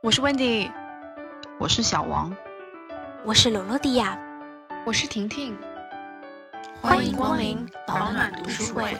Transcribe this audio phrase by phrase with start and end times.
[0.00, 0.70] 我是 Wendy，
[1.58, 2.32] 我是小王，
[3.24, 4.16] 我是罗罗迪亚，
[4.86, 5.58] 我是婷婷，
[6.80, 8.96] 欢迎光临保暖读书会。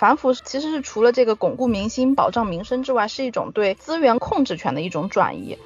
[0.00, 5.58] 反腐其实是除了这个巩固民心、保障民生之外，是一种对资源控制权的一种转移。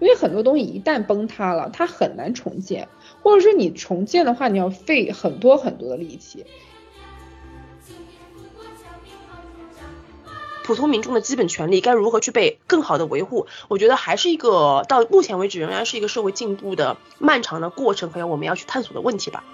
[0.00, 2.88] 因为很多东西一旦崩塌了，它很难重建，
[3.22, 6.44] 或者说你重建的话，你要费很多很多的力气。
[10.66, 13.46] 普通民众的基本权利该如何去被更好的维护？
[13.68, 19.44] 我觉得还是一个到目前为止仍然是一个社会进步的漫长的过程，还有我们要去探索的问题吧。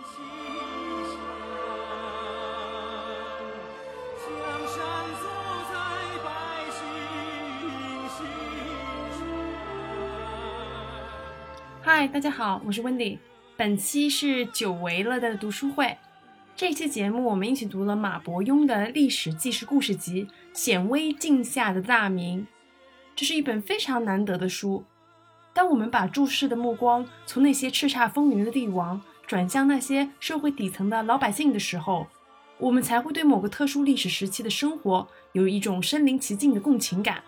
[11.83, 13.19] 嗨，大家好，我是 Wendy，
[13.59, 15.95] 本期是久违了的读书会。
[16.55, 20.29] 这期节目我们一起读了马伯庸的历史纪实故事集。
[20.53, 22.47] 显微镜下的大明，
[23.17, 24.85] 这是一本非常难得的书。
[25.55, 32.07] 当我们把注视的目光从那些叱咤风云的帝王转向那些社会底层的老百姓的时候，
[32.59, 37.23] 我们才会对某个特殊历史时期的生活有一种身临其境的共情感。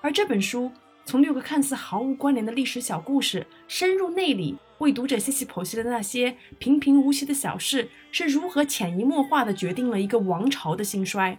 [0.00, 0.72] 而这本书
[1.04, 11.38] 从六个看似毫无关联的历史小故事，深入内里为读者细细剖析了那些平平无奇的小事是如何潜移默化地决定了一个王朝的兴衰。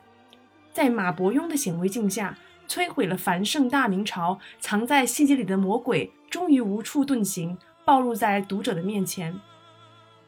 [0.71, 9.39] 在马伯庸的显微镜下，摧毁了繁盛大明朝，藏在细节里的魔鬼终于无处遁形，暴露在读者的面前。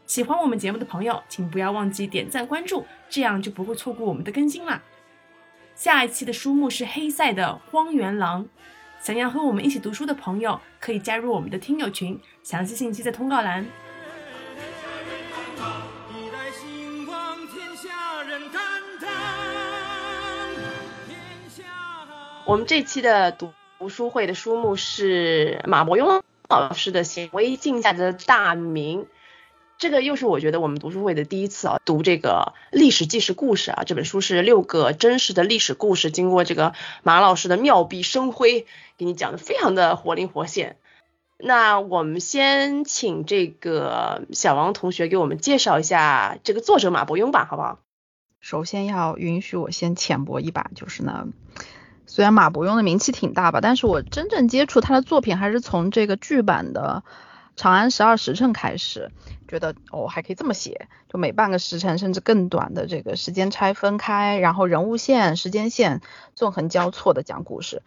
[0.07, 4.81] 喜欢我们节目的朋友，请不要忘记点赞关注，这样就不会错过我们的更新啦。
[5.75, 8.45] 下一期的书目是黑塞的《荒原狼》，
[8.99, 13.65] 想要和我们一起读书的朋友，可以加入我们的听友群，详细信息在通告栏。
[22.45, 23.53] 我们这期的读
[23.89, 29.01] 书会的书目是马伯庸老师的《显微镜下的大明》，
[29.77, 33.83] 这个又是我觉得我们读书会的第一次啊，读这个历史纪实故事啊。
[33.85, 36.73] 这本书是六个真实的历史故事，经过这个
[37.03, 38.65] 马老师的妙笔生辉，
[38.97, 40.77] 给你讲的非常的活灵活现。
[41.37, 47.77] 那我们先请这个小王同学给我们介绍一下这个作者马伯庸吧，好不好？
[48.39, 51.27] 首先要允许我先浅薄一把，就是呢。
[52.07, 57.03] 虽然马伯庸的名气挺大吧，但是我真正接触他的作品还是从这个剧版的
[57.57, 59.11] 《长安十二时辰》开始，
[59.47, 66.01] 觉得哦还可以这么写，就每半个时辰甚至更短的这个时间拆分开，然后人物线、时间线
[66.35, 67.81] 纵横交错的讲故事。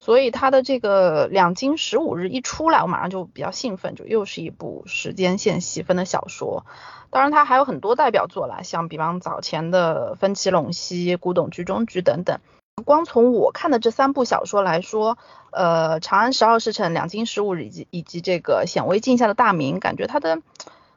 [0.00, 6.66] 所以他的这个两京十五日一出来，我马上就比较兴奋，就又是一部时间线细分的小说。
[7.08, 12.40] 当然他还有很多代表作啦，像比方早前的《分歧陇西》《古董局中局》等等。
[12.84, 15.16] 光从我看的这三部小说来说，
[15.54, 20.42] 呃，《长安十二时辰》《两京十五日》以及以及这个《显微镜下的大明》，感觉它的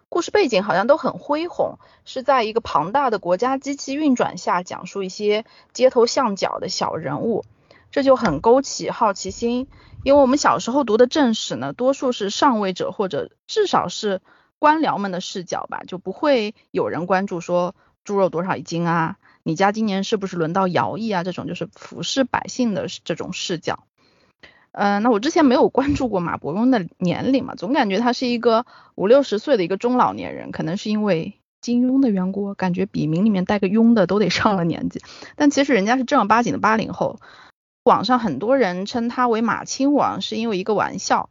[0.09, 7.45] 故事背景好像都很恢宏，是在一个庞大的国家机器运转下，讲述一些街头巷角的小人物，
[7.91, 9.67] 这就很勾起好奇心。
[10.03, 14.21] 因为我们小时候读的正史呢，多数是上位者或者至少是
[14.57, 19.17] 官僚们的视角吧，就不会有人关注说猪肉多少一斤啊。
[19.43, 21.23] 你家今年是不是轮到徭役啊？
[21.23, 23.83] 这种就是俯视百姓的这种视角。
[24.79, 35.01] 嗯，那我之前没有 关注过马伯庸的年龄嘛，总感觉他是一个五六十岁的一个中老年人，可能是因为金庸的缘故，感觉笔名里面带个庸的都得上了年纪。
[35.35, 37.19] 但其实人家是正儿八经的八零后。
[37.83, 41.29] 网上很多人称他为马亲王，是因为一个玩笑。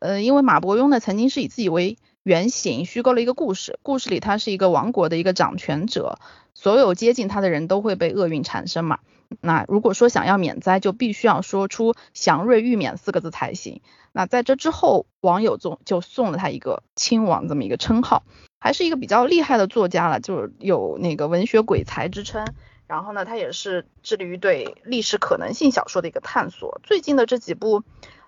[0.00, 6.18] 呃，因为马伯庸呢曾经是以自己为原型虚构了一个故事，故事里他是一个王国的一个掌权者。
[6.54, 9.00] 所有接近他的人都会被厄运缠身嘛？
[9.40, 13.80] 那如果说想要免灾，就必须要说出“祥瑞玉免”四个字才行。
[14.12, 18.24] 那在这之后，网友就就送了他一个“亲王”这么一个称号，
[18.60, 22.46] 还是一个比较厉害的作家了，就有那个文学鬼才之称。
[22.86, 26.80] 然后呢，他也是致力于对历史可能性小说的一个探索。
[26.82, 27.84] 最近的这几部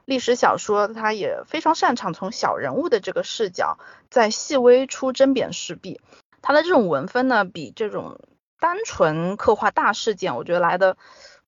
[0.07, 3.79] 历史小说，他也非常擅长从小人物的这个视角，
[4.09, 6.01] 再细微出针砭时弊。
[6.41, 8.19] 他的这种文风呢，比这种
[8.65, 10.97] 单纯刻画大事件，我觉得来的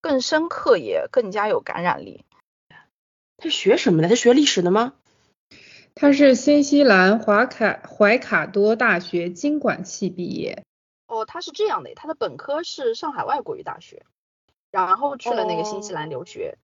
[0.02, 2.26] 更深刻，也更加有感染力。
[3.38, 4.08] 他学什么的？
[4.10, 4.92] 他学历史的吗？
[5.94, 10.62] 他是新西兰华卡怀卡多大学经管系毕业。
[11.06, 14.04] 哦，他是这样的，他的本科是上海外国语大学，
[14.70, 16.58] 然后去了那个新西兰留学。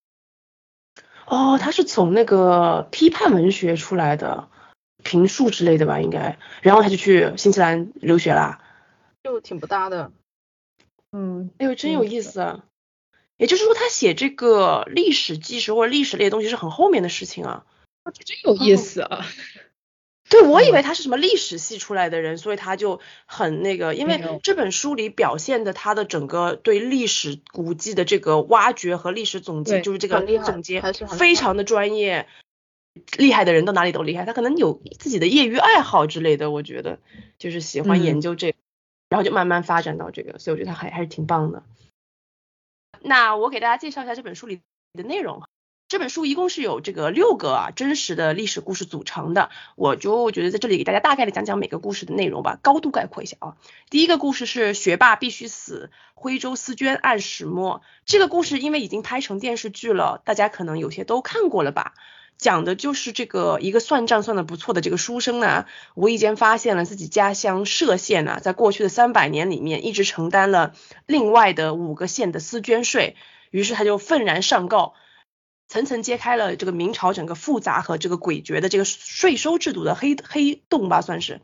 [1.25, 4.51] 哦，他是从那个批判文学出来的，
[5.03, 6.37] 评述之类的吧，应该。
[6.61, 8.61] 然后他就去新西兰留学啦。
[9.25, 10.13] 就挺不搭的。
[11.13, 12.41] 嗯，哎呦，真有意思。
[12.41, 12.65] 啊。
[13.37, 17.65] 也就是说，他写这个历史纪实或者历史类的东西是很后面的事情啊。
[18.13, 19.27] 真有意思啊。
[20.31, 30.81] 对，我以为他是什么历史系出来的人，所以他就很那个，因为这本书里表现的他的整个对历史古迹的这个挖掘和历史总结，就是这个总结
[31.19, 32.29] 非常的专业，
[33.19, 34.25] 厉害的人到哪里都厉害。
[34.25, 36.99] 他可能有自己的业余爱好之类的，我觉得
[37.39, 38.55] 就是喜欢研究这，
[39.13, 41.63] 然后就慢慢发展到这个，所以我觉得他还还是挺棒的。
[43.03, 44.63] 那我给大家介绍一下这本书里
[44.95, 45.43] 的内容。
[45.87, 53.59] 这本书一共是有这个六个啊真实的历史故事组成的，我就觉得在这里给大家大概的讲讲每个故事的内容吧，高度概括一下啊。
[53.91, 57.83] 第一个故事是学霸必须死，徽州丝绢案始末。
[58.07, 61.93] 这个故事因为已经拍成电视剧了，大家可能有些都看过了吧？
[62.43, 70.75] 讲的就是这个一个算账算的不错的这个书生呢，无意间发现了自己家乡歙县呢，在过去的三百年里面一直承担了
[71.07, 73.17] 另外的五个县的私捐税，
[73.51, 74.93] 于是他就愤然上告。
[75.69, 81.41] 层层揭开了这个明朝整个复杂和这个诡谲的这个税收制度的黑黑洞吧，算是。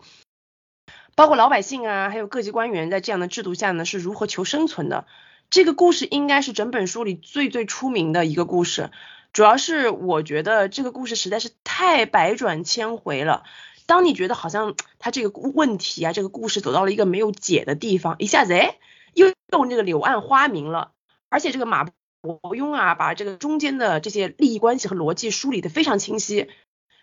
[1.15, 5.07] 包括老百姓啊，还有各级官员在这样的制度下呢，是如何求生存的？
[5.49, 8.91] 这个故事应该是整本书里最最出名的一个故事。
[9.33, 13.45] 主要是我觉得这个故事实在是太百转千回了。
[13.87, 18.79] 当你觉得好像他这个问题啊，这个故事走到了一个没有解的地方，一下子哎，
[19.15, 20.93] 又用这个柳暗花明了。
[21.29, 21.87] 而且这个马。
[22.21, 26.49] 伯庸啊，把这个中间的这些利益关系和逻辑梳理的非常清晰，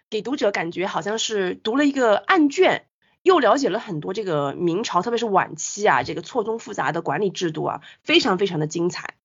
[0.09, 2.85] 给读者感觉好像是读了一个案卷，
[3.23, 9.15] 又了解了很多这个明朝，特别是晚期啊，这个错综复杂的管理制度啊，非常非常的精彩。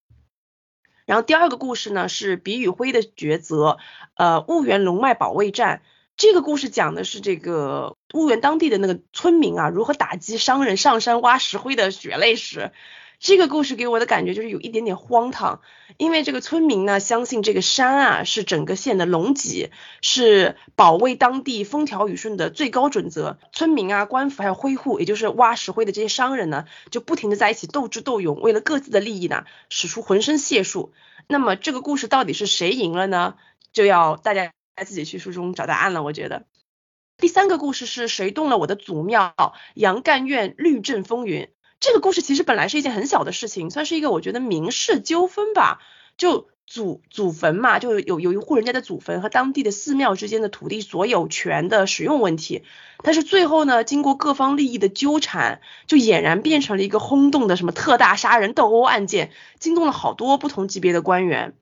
[1.11, 3.79] 然后第二个故事呢是比与灰的抉择，
[4.15, 5.83] 呃，婺源龙脉保卫战，
[6.17, 12.71] 这个故事讲的是这个婺源当地的那个村民啊，如何打击商人上山挖石灰的血泪史。
[13.21, 15.61] 这个故事给我的感觉就是有一点点荒唐，
[15.99, 19.71] 因为这个村民呢相信这个山啊是整个县的龙脊，
[20.01, 23.39] 是保卫当地风调雨顺的最高准则。
[23.53, 30.95] 村民啊、官府还有灰户，也就是挖石灰的这些商人呢，就不停的在一起斗智斗勇，为了各自的利益呢，使出浑身解数。
[31.29, 33.35] 那么这个故事到底是谁赢了呢？
[33.71, 34.51] 就要大家
[34.87, 36.03] 自己去书中找答案了。
[36.03, 36.47] 我觉得
[37.19, 39.35] 第三个故事是谁动了我的祖庙？
[39.75, 41.51] 杨干院律政风云。
[41.81, 45.81] 这个故事其实本来是一件很小的事情，算是一个我觉得民事纠纷吧，
[46.19, 52.65] 就祖祖坟嘛，就有有一户人家的祖坟和当地的寺庙之间的土地所有权的使用问题，
[53.03, 61.55] 但是最后呢，经过各方利益的纠缠，就俨然变成了一个轰动的什么特大杀人斗殴案件，惊动了好多不同级别的官员。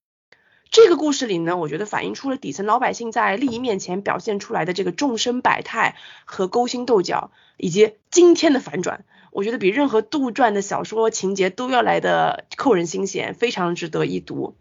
[0.70, 9.04] 这个故事里呢，我觉得反映出了底层老百姓在利益面前表现出来的这个众生百态和勾心斗角，以及今天的反转。
[9.32, 14.56] 我觉得比任何杜撰的小说情节都要来的扣人心弦，非常值得一读。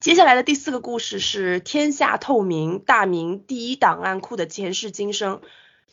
[0.00, 5.42] 接下来的第四个故事是天下透明大明第一档案库的前世今生，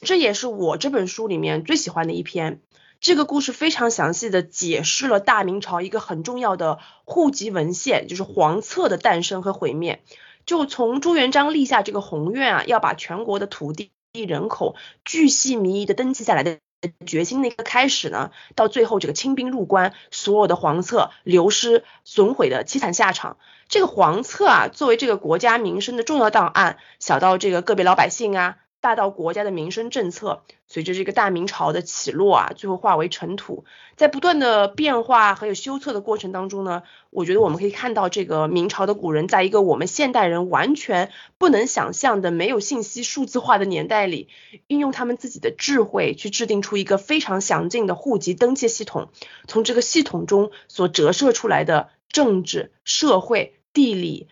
[0.01, 2.61] 这也是我这本书里面最喜欢的一篇。
[3.01, 10.01] 这个故事非常详细的解释了大明朝一个很重要的户籍文献，就是黄册的诞生和毁灭。
[10.45, 16.59] 就从朱元璋立下这个宏愿啊，要把全国的土地人口巨细靡遗的登记下来的。
[17.05, 23.37] 决心的一个开始呢，到最后这个清兵入关，所有的黄册流失损毁的凄惨下场。
[23.67, 28.57] 这个黄册啊，作为这个国家民生的重要档案，小到这个个别老百姓啊。
[28.87, 33.65] 大到国家的民生政策，随着这个大明朝的起落啊，最后化为尘土。
[33.97, 44.29] 在不断的变化还有修策的过程当中呢，我觉得我们可以看到这个明朝的古人，在一个我们现代人完全不能想象的没有信息数字化的年代里，
[44.67, 49.09] 运用他们自己的智慧去制定出一个非常详尽的户籍登记系统。
[49.49, 54.29] 从这个系统中所折射出来的政治、社会、地理。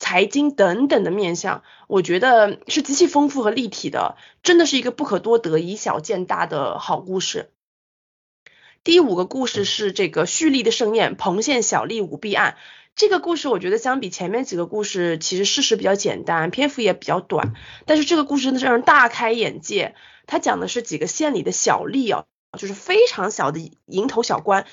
[0.00, 7.50] 财经等等的面相，我觉得是极其丰富和立体的，真的是一个不可多得、以小见大的好故事。
[8.82, 12.56] 第五个故事是这个蓄力的盛宴——彭县小吏舞弊案。
[12.96, 17.54] 这个故事我觉得相比前面几个故事，其实事实比较简单，篇幅也比较短，
[17.84, 19.94] 但是这个故事真的是让人大开眼界。
[20.26, 22.24] 它讲的是几个县里的小吏啊，
[22.58, 24.66] 就是非常小的蝇头小官。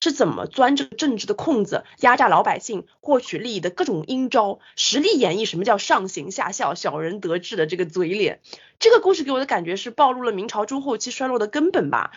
[0.00, 8.40] 是怎么钻这个政治的空子，压榨老百姓，获取利益的各种阴招，实力演绎什么叫上行下效、小人得志的这个嘴脸。
[8.78, 12.12] 这个故事给我的感觉是暴露了明朝中后期衰落的根本吧。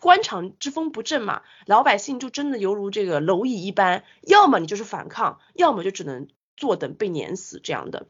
[0.00, 8.06] 官场之风不正嘛，老百姓就真的犹如这个蝼蚁一般，要么你就是反抗，要么就只能坐等被碾死这样的。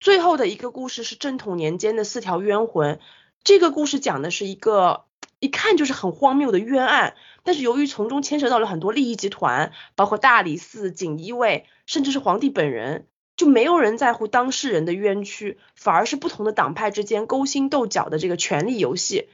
[0.00, 2.98] 最后的一个故事是正统年间的四条冤魂，
[3.44, 5.04] 这个故事讲的是一个
[5.38, 13.06] 一看就是很荒谬的冤案，但是由于从中牵扯到了很多利益集团，包括大理寺、锦衣卫，甚至是皇帝本人，
[13.36, 19.28] 就没有人在乎当事人的冤屈，反而是不同的党派之间勾心斗角的这个权力游戏。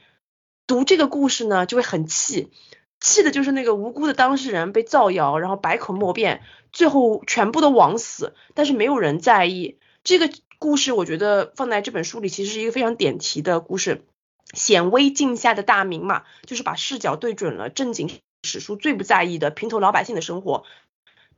[0.65, 2.51] 读这个故事呢，就会很气，
[2.99, 9.79] 气的就是那个无辜的当事人被造谣，然后百口莫辩，最后全部都枉死，但是没有人在意。
[10.03, 14.05] 这个故事我觉得放在这本书里，其实是一个非常点题的故事。
[14.53, 18.09] 显微镜下的大明嘛，就是把视角对准了正经
[18.43, 20.63] 史书最不在意的平头老百姓的生活，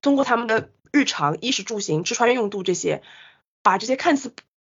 [0.01, 3.01] 通过他们的日常衣食住行、吃穿用度这些，
[3.61, 4.33] 把这些看似。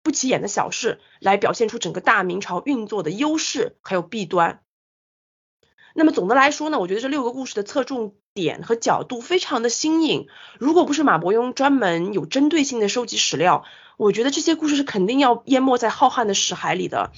[0.05, 4.59] 不起眼的小事，来表现出整个大明朝运作的优势还有弊端。
[5.95, 10.27] 那么总的来说呢，我觉得这六个故事的侧重点和角度非常的新颖。
[10.59, 13.63] 如果不是马伯庸专门有针对性的收集史料，
[13.95, 17.13] 我觉得这些故事是肯定要淹没在浩瀚的史海里的。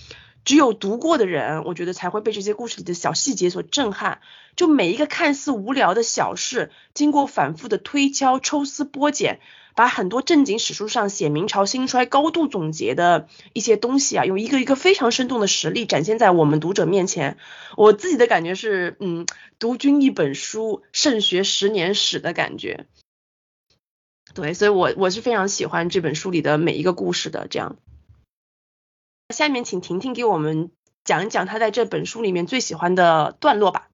[0.45, 4.21] 只有读过的人，我觉得才会被这些故事里的小细节所震撼。
[4.55, 9.41] 就每一个看似无聊的小事，经过反复的推敲、抽丝剥茧。
[9.75, 17.37] 把很多正经史书上写明朝兴衰高度总结的一些东西啊，用一个一个非常生动的实例展现在我们读者面前。
[17.75, 19.25] 我自己的感觉是，嗯，
[19.59, 22.85] 读君一本书，胜学十年史的感觉。
[24.33, 27.47] 对，所以我我是非常喜欢这本书里的每一个故事的。
[27.49, 27.75] 这样，
[29.33, 30.69] 下面请婷婷给我们
[31.03, 33.89] 讲一讲她在这本书里面最喜欢的段落吧。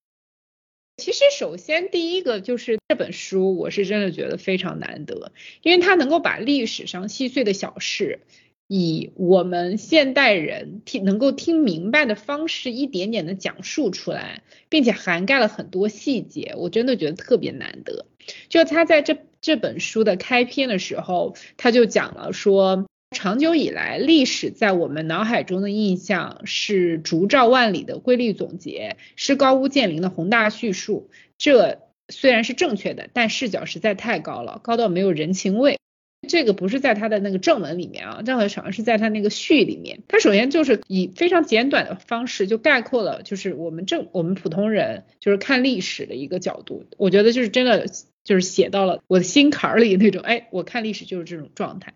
[0.97, 5.31] 其实，首先第一个就是这本书，我是真的觉得非常难得，
[5.63, 8.19] 因为它能够把历史上细碎的小事，
[8.67, 18.05] 以我们现代人听能够听明白的方式，一点点的讲述出来，并且涵盖了很多细节，我真的觉得特别难得。
[18.49, 22.85] 就他在这这本书的开篇的时候，他就讲了说。
[23.11, 31.09] 长久以来，历史在我们脑海中的印象是烛照万里的瑰丽总结，是高屋建瓴的宏大叙述。
[31.37, 35.77] 这虽然是正确的，但视角实在太高了，高到没有人情味。
[36.25, 39.99] 这个不是在他的那个正文里面啊，这好像是在他那个序里面。
[40.07, 46.85] 他首先就是以非常简短的方式就概括了，就是我们正我们普通人就是看历史的一个角度。
[46.97, 47.87] 我觉得就是真的
[48.23, 51.93] 就是写到了我的心坎儿里那种，哎，我看历史就是这种状态。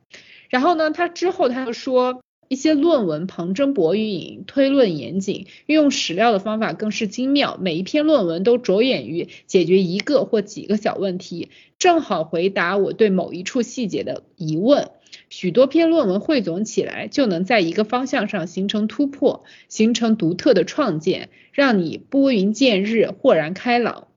[0.56, 7.58] 然后呢，他之后他又说一些论文旁征博引，推论严谨，运用史料的方法更是精妙。
[7.60, 14.92] 每一篇论文都着眼于解决一个或几个小问题，正好回答我对某一处细节的疑问。
[15.30, 24.08] 许多篇论文汇总起来，就能在一个方向上形成突破，形成独特的创建，让你拨云见日，豁然开朗。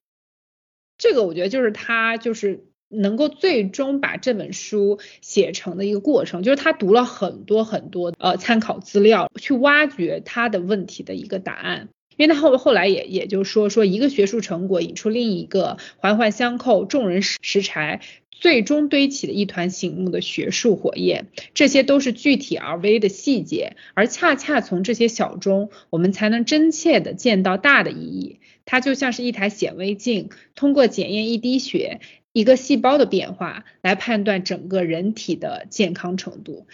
[0.98, 2.67] 这个我觉得就是他就是。
[2.88, 11.88] 能够最终把这本书写成的一个过程，就是他读了很多很多呃参考资料，去挖掘他的问题的一个答案。
[12.16, 18.00] 因为他后后来也也就说说一个学术成果引出另一个，环环相扣，众人拾柴，
[18.32, 21.28] 最终堆起了一团醒目的学术火焰。
[21.54, 28.40] 这些都是具体而微的细节，而恰恰从这些小中，我们才能真切的见到大的意义。
[28.64, 32.00] 它就像是一台显微镜，通过检验一滴血。
[32.38, 36.68] 一个细胞的变化来判断整个人体的健康程度，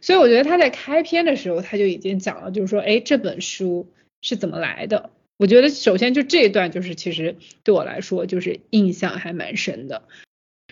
[0.00, 3.86] 所以我觉得他在开篇的时候他就已经讲了，就是说，哎，这本书
[4.20, 5.10] 是怎么来的？
[5.36, 10.02] 我觉得首先就这一段就是其实对我来说就是印象还蛮深的。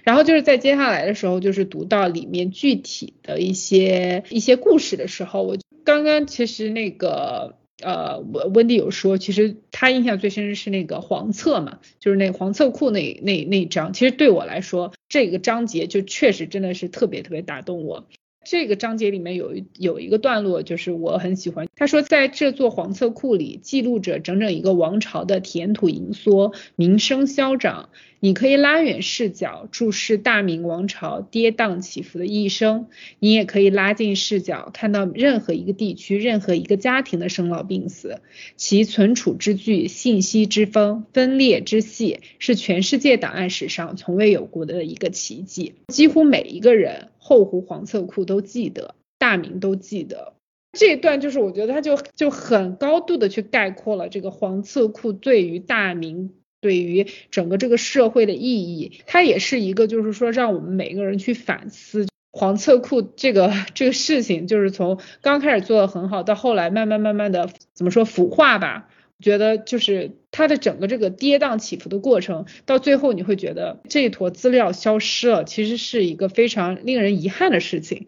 [0.03, 7.55] 然后就是在接下来的时候，就是读到里面具体的一些一些故事的时候，我刚刚其实那个。
[7.83, 13.93] 呃，温温迪有说，其实他印象最深的是那个黄册嘛，就是那黄册库那那那章。
[13.93, 18.07] 其实对我来说，这个章节就确实真的是特别特别打动我。
[18.45, 21.69] 这个章节里面有一有一个段落，就是我很喜欢。
[21.77, 27.91] 他说，在这座黄册库里，记录着整整一个王朝的田土盈缩、民生消长。
[28.21, 32.87] 你可以拉远视角，注视大明王朝跌宕起伏的一生；
[33.21, 38.21] 你也可以拉近视角，看到任何一个地区、任何一个家庭的生老病死。
[38.57, 45.75] 其存储之巨、信息之丰、分裂之细，是全世界档案史上从未有过的一个奇迹。
[45.89, 50.35] 几乎每一个人后湖黄册库都记得，大明都记得。
[50.73, 56.33] 这一段就是我觉得他就就很高度的去概括了这个黄册库对于大明。
[56.61, 68.89] 对于整个这个社会的意义，它也是一个就是说让我们每个人去反思黄册库这个这个事情，就是从刚开始做的很好，到后来慢慢慢慢的怎么说腐化吧。
[69.21, 78.07] 觉得就是它的整个这个跌宕起伏的过程，到最后你会觉得这一坨资料消失了，其实是一个非常令人遗憾的事情。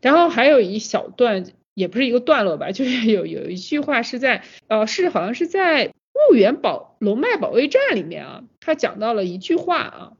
[0.00, 5.90] 然后还有一小段，也不是一个段落吧，就是有有一句话是在呃是好像是在
[6.30, 10.12] 婺源保龙脉保卫战里面啊，他讲到了一句话啊，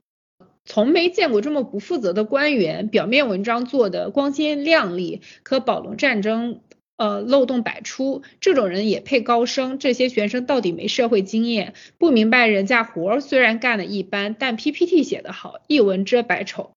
[0.65, 6.61] 从没见过这么不负责的官员，表面文章做的光鲜亮丽，可保龙战争。
[6.99, 9.79] 呃，漏洞百出，这种人也配高升？
[9.79, 16.71] 这些学生到底没社会经验，不明白人家活虽然干的一般，但 PPT 写得好，一文遮百丑。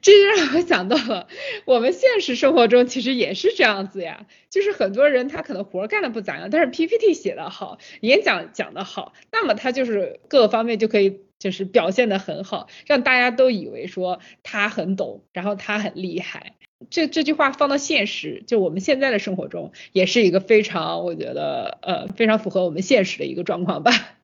[0.00, 1.28] 这就让我想到了，
[1.64, 16.54] 我们现实生活中其实也是这样子呀，就是很多人他可能活干的不咋样，但是 PPT 写的好，演讲讲的好，那么他就是各个方面就可以就是表现的很好，让大家都以为说他很懂，然后他很厉害。
[16.90, 24.15] 这这句话放到现实，就我们现在的生活中，也是一个非常，我觉得，呃，非常符合我们现实的一个状况吧。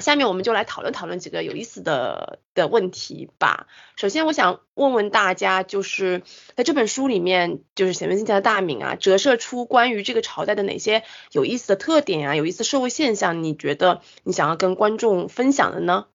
[0.00, 3.66] 下面我们就来讨论讨论几个有意思的的问题吧。
[3.96, 6.22] 首先，我想问问大家，就是
[6.56, 16.06] 在这本书里面，就是显微镜下的大明啊，折射出关于这个朝代的哪些有意思的特点啊，有意思社会现象，你觉得你想要跟观众分享的呢？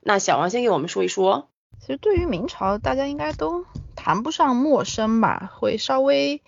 [0.00, 1.48] 那小王先给我们说一说。
[1.80, 3.64] 其实对于明朝，大家应该都。
[3.96, 6.40] 谈不上陌生吧，会稍微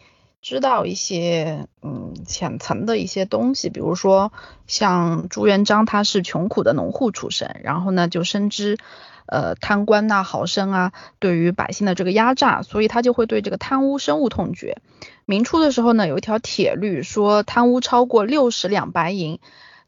[0.43, 4.33] 知道一些嗯浅层的一些东西，比如说
[4.67, 8.77] 像朱元璋他是穷苦的农户出身，然后呢就深知
[9.27, 14.79] 呃贪官呐豪绅啊对于百姓的这个压榨，所以他就会对这个贪污深恶痛绝。
[15.27, 19.39] 明初的时候呢有一条铁律说贪污超过六十两白银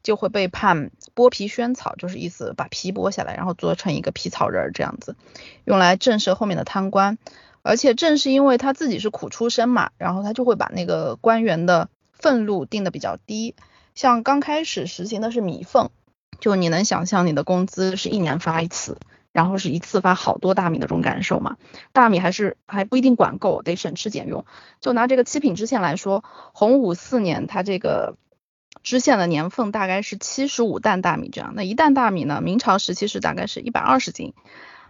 [0.03, 5.17] 就会被判剥皮宣草，就是意思把皮剥下来，然后做成一个皮草人这样子，
[5.65, 7.17] 用来震慑后面的贪官。
[7.65, 13.55] 而且正是因为他自己是苦出身嘛，然后他就会把那个官员的俸禄定的比较低。
[13.95, 15.89] 像刚开始实行的是米俸，
[16.39, 18.99] 就你能想象你的工资是一年发一次，
[19.31, 21.57] 然后是一次发好多大米的这种感受吗？
[21.91, 24.45] 大米还是还不一定管够，得省吃俭用。
[24.79, 26.23] 就拿这个七品知县来说，
[26.53, 28.15] 洪武四年他这个
[28.83, 34.35] 知县的年俸大概是七十五担大米这样，那一担大米呢，明朝时期是大概是一百二十斤。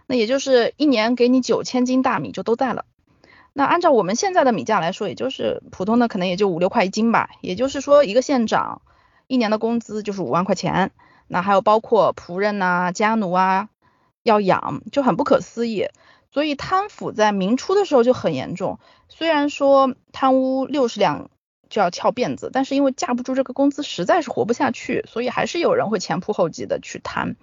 [0.06, 2.84] 那也就是一年给你九千斤大米就都在了。
[3.52, 7.30] 那按照我们现在的米价来说，也就是普通的可能也就五六块一斤吧。
[7.40, 8.82] 也就是说，一个县长
[9.26, 10.90] 一年的工资就是五万块钱。
[11.26, 13.68] 那还有包括仆人呐、家奴啊
[14.22, 15.86] 要养，就很不可思议。
[16.30, 18.78] 所以贪腐在明初的时候就很严重。
[19.08, 21.30] 虽然说贪污六十两
[21.70, 27.36] 就要翘辫子，但是因为架不住这个工资，实在是活不下去，所以还是有人会前仆后继的去贪。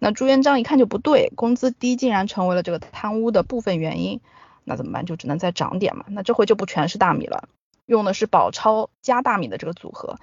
[0.00, 4.20] 那朱元璋一看就不对，工资低竟然成为了这个贪污的部分原因，
[4.64, 5.04] 那怎么办？
[5.04, 6.06] 就只能再涨点嘛。
[6.08, 7.48] 那这回就不全是大米了，
[7.84, 10.16] 用的是宝钞加大米的这个组合。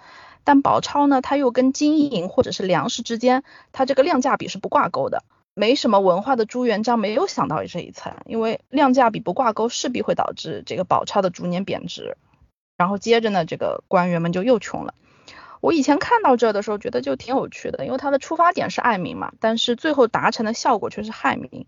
[0.44, 5.24] 但宝钞呢，它又跟金银或者是粮食之间，它这个量价比是不挂钩的。
[5.54, 12.18] 没什么文化的朱元璋没有想到这一层，因为量价比不挂钩，势必会导致这个宝钞的逐年贬值。
[12.78, 14.94] 然后接着呢，这个官员们就又穷了。
[15.62, 21.66] 我以前看到这的时候，觉得就挺有趣的，因为它的出发点是爱民嘛，但是最后达成的效果却是害民。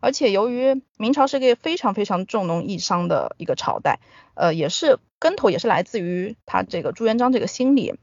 [0.00, 3.98] 而且由于明朝是一个非常非常重农抑商的一个朝代，
[4.34, 7.98] 呃，也是根头也是来自于他这个朱元璋这个心理，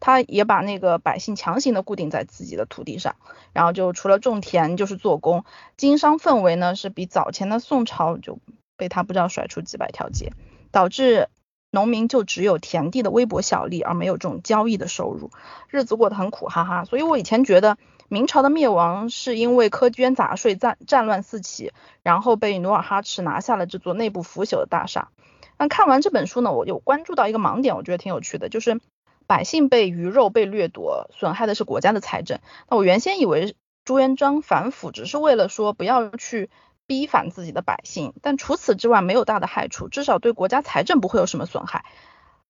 [0.00, 3.16] 他也把那个百姓强行的固定在自己的土地上，
[3.52, 5.44] 然后就除了种田就是做工，
[5.76, 8.38] 经商氛围呢是比早前的宋朝就
[8.76, 10.32] 被他不知道甩出几百条街，
[10.70, 11.28] 导致。
[11.70, 15.30] 农民就只有田地的微薄小利，而没有这种交易的收入，
[15.68, 16.84] 日子过得很苦，哈哈。
[16.84, 17.78] 所以我以前觉得
[18.08, 25.10] 明朝的灭亡是因为苛捐杂税、战战乱四起，然后被努尔哈赤拿下了这座内部腐朽的大厦。
[25.58, 28.80] 那看完这本书呢，我有关注到一个盲点，我觉得挺有趣的，就是
[29.28, 32.40] 百姓被鱼肉被掠夺，损害的是国家的财政。
[32.68, 33.54] 那我原先以为
[33.84, 36.50] 朱元璋反腐只是为了说不要去。
[36.90, 41.84] 逼反自己的百姓，但除此之外没有大的害处，至少对国家财政不会有什么损害。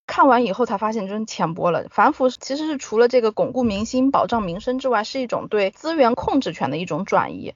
[0.06, 1.88] 看完以后才发现真浅薄了。
[1.90, 7.54] 反腐其实是除了这个巩固民心、保障民生之外，是一种对资源控制权的一种转移。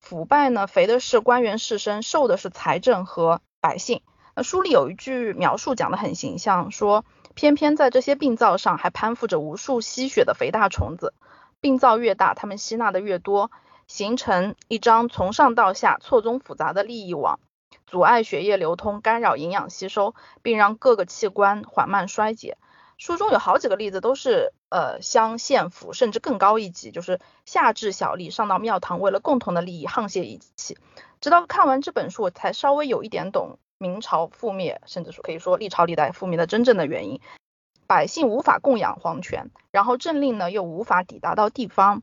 [0.00, 4.00] 腐败呢，肥的是官员士绅，瘦的是财政和百姓。
[4.34, 11.12] 那书里有一句描述讲得很形象，说偏偏在这些病灶上还攀附着无数吸血的肥大虫子，
[11.60, 13.50] 病灶越大，他们吸纳的越多。
[13.92, 17.40] 形成一张从上到下错综复杂的利益网，
[17.86, 22.56] 阻碍血液流通，干扰营养吸收，并让各个器官缓慢衰竭。
[22.96, 30.78] 书中有好几个例子都是呃乡县府甚至更高一级，就是下至小吏上到庙堂，为了共同的利益沆瀣一气。
[31.20, 37.20] 直到看完这本书，我才稍微有一点懂明朝覆灭，甚至说可以说历朝历代覆灭的真正的原因。
[37.86, 42.02] 百姓无法供养皇权，然后政令呢又无法抵达到地方，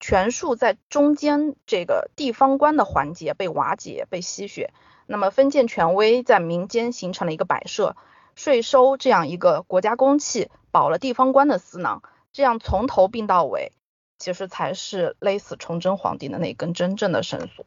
[0.00, 4.72] 权术在中间这个地方官的环节被瓦解、被吸血，
[5.06, 7.94] 那么封建权威在民间形成了一个摆设。
[8.34, 13.72] 税收这样一个国家公器，保了地方官的私囊，这样从头并到尾，
[14.18, 17.66] 其实才是勒死崇祯皇帝的那根真正的绳索。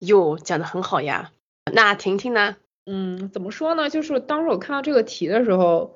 [0.00, 1.30] 哟，讲的很好呀。
[1.72, 2.56] 那婷婷呢？
[2.86, 3.88] 嗯，怎么说呢？
[3.88, 5.94] 就是当时我看到这个题的时候，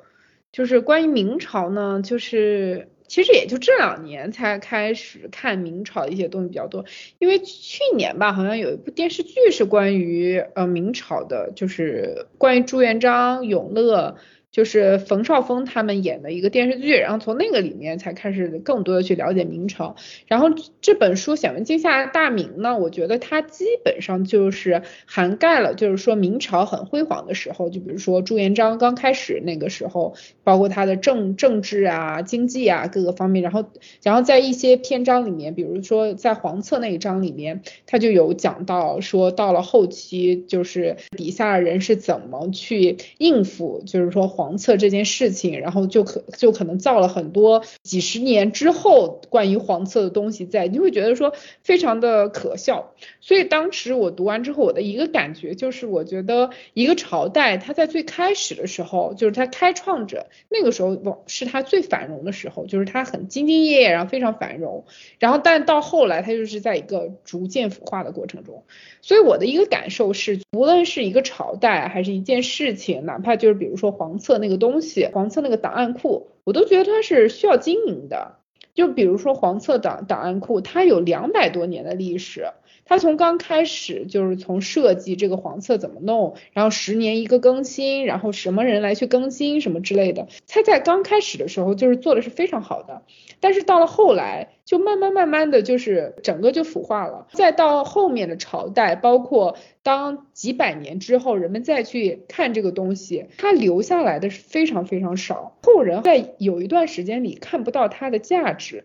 [0.53, 2.89] 就是关于明朝呢，就是。
[3.13, 6.87] 其实也就这两年才开始看明朝一些东西比较多，
[7.19, 14.17] 因为去年吧，好像有一部电视剧是关于呃明朝的，就是关于朱元璋、永乐。
[14.53, 19.97] 就是冯绍峰他们演的一个电视剧，然后从那个里面才开始更多的去了解明朝。
[20.27, 20.51] 然后
[20.83, 33.43] 这本书《显微镜下大明》呢，我觉得它基本上就是涵盖了，就是说明朝很辉煌的时候，就比如说朱元璋刚开始那个时候，包括他的政政治啊、经济啊各个方面。
[33.43, 33.65] 然后，
[34.03, 44.29] 然后在一些篇章里面，比如说在黄册那一章里面，他就有讲到说，到了后期就是底下人是怎么去应付，就是说。
[44.43, 52.93] 黄册这件事情，然后就可就可能造了很多几十年之后关于黄册的东西在，你会觉得说非常的可笑。
[53.21, 64.85] 所以当时我读完之后，我的一个感觉就是，我觉得一个朝代它在最开始的时候，就是它开创者那个时候是它最繁荣的时候，就是它很兢兢业业，然后非常繁荣。
[65.21, 68.65] 然后但到后来，它就是在一个逐渐腐化的过程中。
[69.03, 78.37] 所以我的一个感受是，无论是一个朝代还是一件事情，哪怕就是比如说黄册那个东西，黄册那个档案库，我都觉得它是需要经营的。
[78.75, 82.47] 就比如说黄册档档案库，它有两百多年的历史。
[82.85, 93.03] 他从刚开始就是从设计这个黄册怎么弄，然后十年一个更新，然后什么人来去更新什么之类的，他在刚开始的时候就是做的是非常好的，
[93.41, 108.85] 但是到了后来就慢慢慢慢的就是整个就腐化了，再到后面的朝代，包括当几百年之后，人们再去看这个东西，它留下来的是非常非常少，后人在有一段时间里看不到它的价值。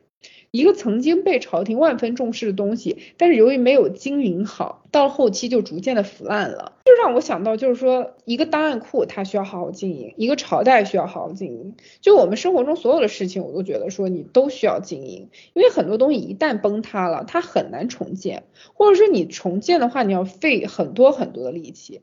[0.51, 6.73] 一个曾经被朝廷万分重视的东西，但是由于没有经营好，到后期就逐渐的腐烂了。
[6.85, 11.75] 就让我想到，就是说一个档案库它需要好好经营，一个朝代需要好好经营。
[12.01, 22.01] 就我们生活中所有的事情，我都觉得说你都需要经营，因为很多东西一旦崩塌了，它很难重建，或者说你重建的话，你要费很多很多的力气。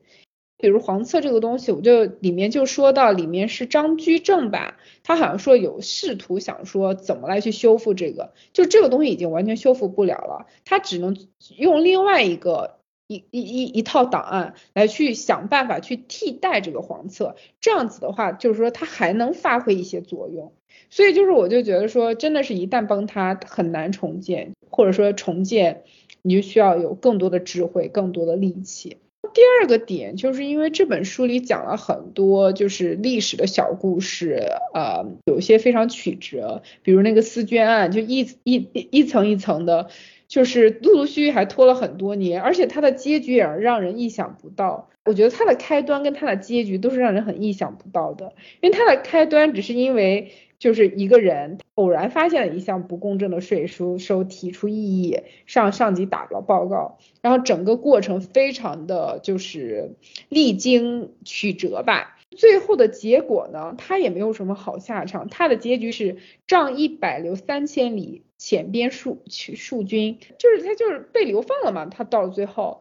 [0.56, 11.16] 比如黄册这个东西，我就里面就说到，里面是张居正吧，他好像说有试图想说怎么来去修复这个，就这个东西已经完全修复不了了，他只能
[11.56, 20.52] 用另外一个一一一一套档案来去想办法去替代这个黄册，这样子的话，就是说它还能发挥一些作用，
[20.88, 25.82] 所以就是我就觉得说，真的是一旦崩塌很难重建，或者说重建
[26.22, 28.96] 你就需要有更多的智慧，更多的力气。
[29.34, 34.40] 第二个点就是因为这本书里讲了很多就是历史的小故事，
[34.72, 39.88] 呃，有些非常曲折，比如那个思娟案，就一一一层一层的，
[40.28, 44.88] 就是陆陆续续还拖了很多年，而且它的结局也让人意想不到。
[45.04, 50.32] 我觉得它的开端跟它的结局都是让人很意想不到的，因为它的开端只是因为。
[50.64, 59.90] 就是一个人偶然发现了一项不公正的税收，收提出异议，上上级打了报告，然后整个过程非常的就是
[60.30, 72.80] 历经曲折吧，最后的结果呢，他也没有什么好下场，他的结局是仗一百流三千里，遣边戍去戍军，就是他就是被流放了嘛，他到了最后，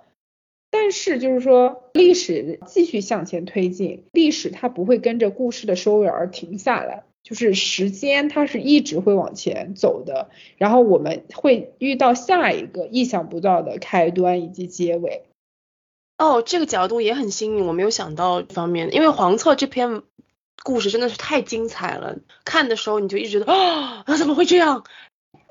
[0.71, 7.03] 但是就是说历史继续向前推进，历史它不会跟着故事的收尾而停下来。
[7.23, 15.23] 就是时间，它是一直会往前走的，然后我们会遇到下一个意想不到的开端以及结尾。
[16.17, 18.93] 哦，这个角度也很新颖，我没有想到这方面。
[18.93, 20.03] 因为黄册这篇
[20.63, 24.83] 故事真的是太精彩了，看的时候你就一直觉得啊，怎么会这样？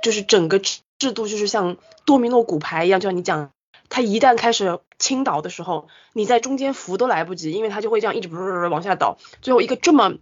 [0.02, 3.50] 就是整个制度就是像多米诺骨牌一样，就像你讲，
[3.88, 8.28] 它一旦开始倾倒的时候，你在中间扶都来不及，因为它就会这样一直
[8.68, 10.18] 往下倒，最后一个这么。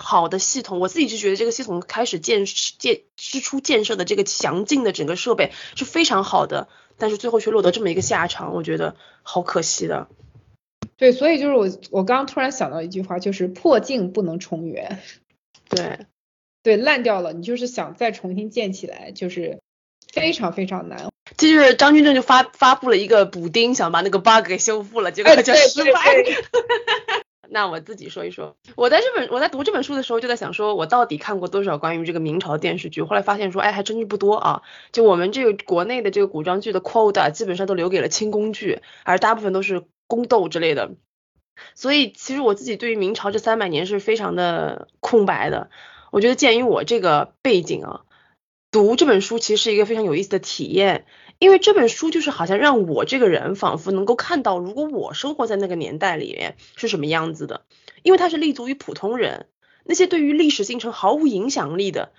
[0.00, 10.06] 好的系统，我自己就觉得这个系统开始建建支出建设的这个强劲的整个设备是非常好的，但是最后却落得这么一个下场，我觉得好可惜的。
[10.96, 15.00] 对，所以就是我我刚刚突然想到一句话，就是破镜不能重圆。
[15.68, 16.06] 对，
[16.62, 19.58] 对，烂掉了，你就是想再重新建起来，就是
[20.12, 21.08] 非常非常难。
[21.36, 26.24] 这就是张军正就发发布了一个补丁，想把那个 bug 给修复了，结果就失败。
[27.50, 33.02] 那我自己说一说，我在这本我在读这本书的时候就在想说，我到底看过多少关于这个明朝电视剧？
[33.02, 34.62] 后来发现说，哎，还真是不多啊。
[34.92, 40.92] 就我们这个国内的这个古装剧的 quota 基本上都留给了清宫剧，而大部分都是宫斗之类的。
[41.74, 45.70] 所以其实我自己对于明朝这三百年是非常的空白的。
[46.10, 48.02] 我觉得鉴于我这个背景啊，
[48.70, 51.06] 读这本书其实是一个非常有意思的体验。
[51.38, 57.62] 因为这本书就是好像让我这个人仿佛能够看到，如果我生活在那个年代里面是什么样子的。
[58.02, 59.46] 因为它是立足于普通人，
[59.84, 62.12] 那些对于历史进程毫无影响力的，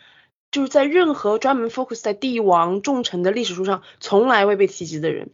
[0.51, 5.29] 就是在任何专门 focus 在帝王重臣的历史书上从来未被提及的人，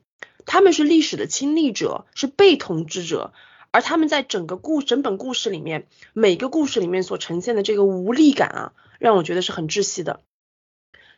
[0.46, 3.34] 他们是历史的亲历者，是被统治者，
[3.72, 10.22] 而他们在整个故整本故事里面，每个故事里面所呈现的这个无力感啊，让我觉得是很窒息的。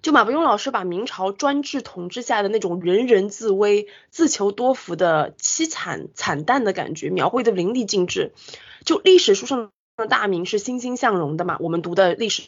[0.02, 8.34] 就马伯庸老师把明朝专制统治下的那种人人自危、自求多福的凄惨惨淡的感觉描绘的淋漓尽致。
[8.86, 12.44] 就历史书上的大明是欣欣向荣的嘛，我们读的历史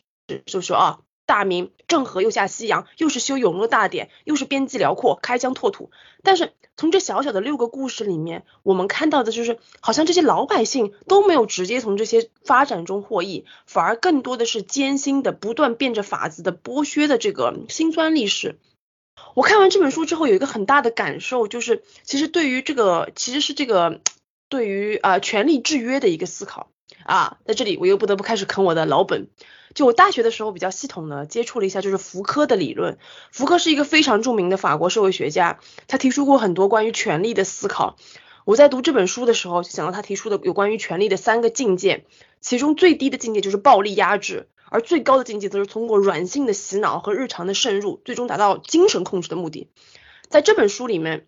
[0.45, 0.99] 就说啊。
[1.29, 5.91] 大明郑和又下西洋，又是修永乐大典，又是边际辽阔，开疆拓土。
[6.23, 18.57] 但是从这小小的六个故事里面，我们看到的就是，好像这些老百姓都没有直接从这些发展中获益，反而更多的是艰辛的、不断变着法子的剥削的这个辛酸历史。
[19.35, 24.01] 我看完这本书之后，有一个很大的感受，就是其实对于这个，其实是这个
[24.49, 26.71] 对于啊权力制约的一个思考
[27.04, 27.38] 啊。
[27.45, 29.28] 在这里，我又不得不开始啃我的老本。
[29.75, 32.97] 就我大学的时候比较系统的接触了一下，就是福柯的理论。
[33.32, 37.95] 福柯是一个非常著名的法国社会学家，他提出过很多关于权力的思考。
[38.45, 42.06] 我在读这本书的时候，就想到他提出的有关于权力的三个境界，
[42.41, 49.67] 其中最低的境界就是暴力压制，而最高的境界则是通过软性的洗脑和日常的渗入，最终达到精神控制的目的。
[50.30, 51.28] 在这本书里面，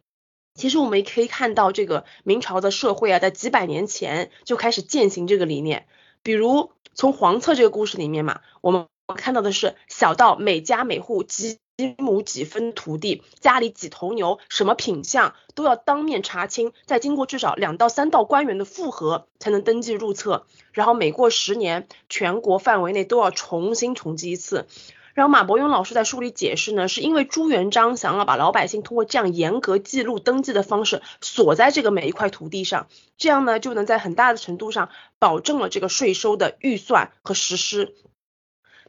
[0.54, 5.88] 其实我们也可以看到，这个明朝的社会啊，在几百年前就开始践行这个理念，
[6.24, 6.72] 比如。
[6.94, 8.86] 从黄册这个故事里面嘛，我们
[9.16, 11.62] 看到的是小到每家每户几
[11.98, 24.68] 亩几分土地，家里几头牛，什么品相都要当面查清，再经过至少两到三道官员的复核才能登记入册，然后每过十年，全国范围内都要重新统计一次。
[25.14, 37.96] 然后马伯庸老师在书里解释呢，是因为朱元璋想要把老百姓通过这样严格记录登记的方式锁在这个每一块土地上，这样呢就能在很大的程度上保证了这个税收的预算和实施。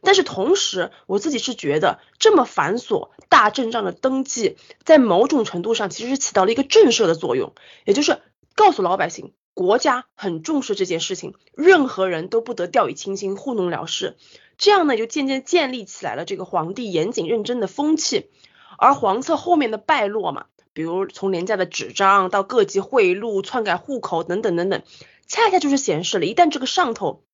[0.04, 7.52] 但是同时，我自己是觉得这么繁琐大阵仗的登记，在某种程度上其实是起到了一个震慑的作用，
[7.84, 8.20] 也就是
[8.56, 14.16] 告诉老百姓，国家很重视这件事情，任何人都不得掉以轻心、糊弄了事。
[14.62, 18.30] 这样呢，就渐渐建立起来了这个皇帝严谨认真的风气，
[18.78, 24.84] 而皇册后面的败落嘛，比如从廉价的纸张到各级贿赂、篡改户口等等等等，
[25.26, 27.24] 恰恰就是显示了一旦这个上头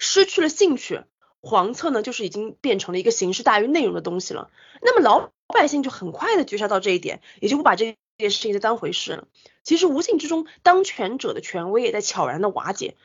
[0.00, 1.02] 失去了兴趣，
[1.40, 4.50] 皇册呢就是已经变成了一个形式大于内容的东西了。
[4.82, 9.28] 那么老百姓就很快的觉察到这一点，也就不把这件事情再当回事了。
[9.62, 12.96] 其实无形之中，当权者的权威也在悄然的瓦解。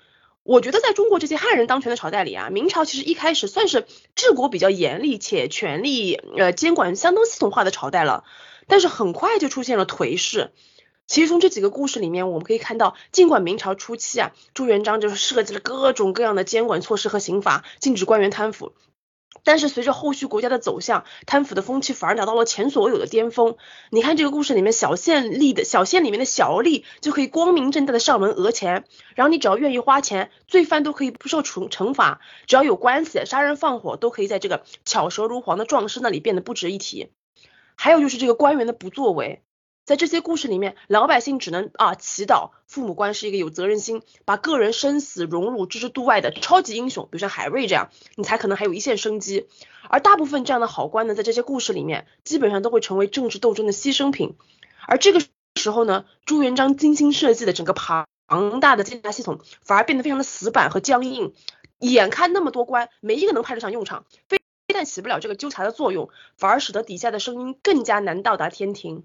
[0.44, 8.26] 我觉得在中国这些汉人当权的朝代里啊，明朝其实一开始算是治国比较严厉且权力呃监管相当系统化的朝代了，
[8.68, 10.52] 但是很快就出现了颓势。
[11.08, 18.74] 其实从这几个故事里面，我们可以看到，尽管明朝初期啊，朱元璋就是设计了各种各样的监管措施和刑罚，禁止官员贪腐。
[19.44, 23.56] 但是随着后续国家的走向，贪腐的风气反而达到了前所未有的巅峰。
[23.90, 37.10] 你看这个故事里面，小县吏的小县里面的小吏就可以光明正大的上门讹钱，然后你只要愿意花钱，罪犯都可以不受惩惩罚，只要有官司，杀人放火都可以在这个巧舌如簧的壮士那里变得不值一提。
[37.76, 39.42] 还有就是这个官员的不作为。
[39.86, 49.48] 在这些故事里面，老百姓只能啊祈祷父母官是一个有责任心，把个人生死荣辱置之度外的超级英雄，比如像海瑞这样，你才可能还有一线生机。
[49.90, 54.38] 而大部分这样的好官呢，在这些故事里面，基本上都会成为政治斗争的牺牲品。
[54.88, 55.22] 而这个
[55.60, 58.08] 时候呢，朱元璋精心设计的整个庞
[58.62, 61.34] 大的监察系统，反而变得非常的死板和僵硬。
[61.80, 69.04] 眼看那么多官，没一个能派得上用场，非但起不了这个纠察的作用，反而使得底下的声音更加难到达天庭。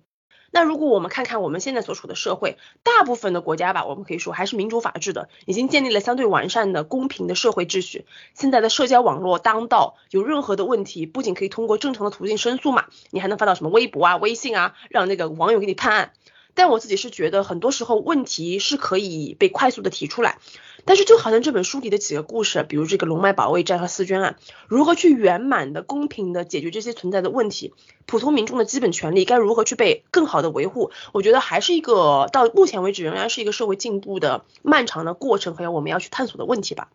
[0.51, 8.07] 那如果我们看看我们现在所处的社会，大部分的国家吧，我们可以说还是民主法治的，已经建立了相对完善的公平的社会秩序。
[8.35, 16.13] 现在的社交网络当道，有任何的问题，不仅可以通过正常的途径申诉嘛，你还能发到什么微博啊、微信啊，让那个网友给你判案。
[16.59, 20.41] 但我自己是觉得很多时候问题是可以被快速的提出来，
[20.85, 27.73] 但是就好像这本书里的几个故事，比如这个龙脉保卫战和四捐案，如何去圆满的、公平的解决这些存在的问题，
[28.07, 36.91] 普通民众的基本权利该如何去被更好的维护，我觉得还是一个到目前为止仍然是一个社会进步的漫长的过程，还有我们要去探索的问题吧。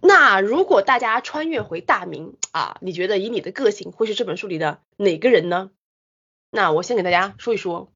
[0.00, 5.70] 那如果大家穿越回大明啊，你觉得以你的个性会是这本书里的哪个人呢？
[6.50, 7.92] 那我先给大家说一说。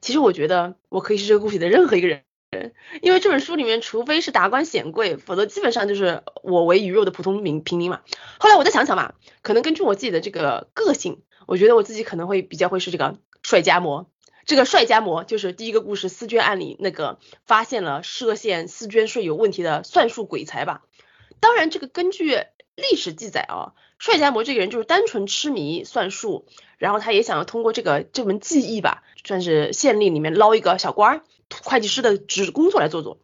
[0.00, 2.24] 其实我觉得我可以是这个故事的任何一个人，
[3.00, 8.02] 因为这本书里面除非是达官显贵，否则基本上就是我为鱼肉的普通民平民嘛。
[8.38, 14.10] 后来我再想想嘛，可能根据我自己的这个个性，我觉得我自己可能会比较会是这个帅家模。
[14.44, 20.82] 这个帅家模就是第一个故事私捐案里那个发现了涉县私捐税有问题的算术鬼才吧。
[21.40, 22.44] 当然，这个根据
[22.76, 26.46] 历史记载啊，帅家模这个人就是单纯痴迷算术，
[26.78, 31.22] 然后他也想要通过这个这门技艺吧，算是县令里面捞一个小官儿，
[31.62, 33.18] 会计师的职工作来做做。